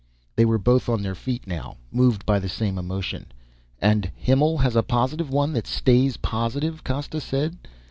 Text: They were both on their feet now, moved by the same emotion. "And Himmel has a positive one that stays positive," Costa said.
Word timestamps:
They 0.35 0.45
were 0.45 0.57
both 0.57 0.89
on 0.89 1.03
their 1.03 1.13
feet 1.13 1.45
now, 1.45 1.77
moved 1.91 2.25
by 2.25 2.39
the 2.39 2.49
same 2.49 2.79
emotion. 2.79 3.27
"And 3.79 4.09
Himmel 4.15 4.57
has 4.57 4.75
a 4.75 4.81
positive 4.81 5.29
one 5.29 5.53
that 5.53 5.67
stays 5.67 6.17
positive," 6.17 6.83
Costa 6.83 7.21
said. 7.21 7.57